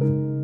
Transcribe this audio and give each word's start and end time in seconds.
you 0.00 0.37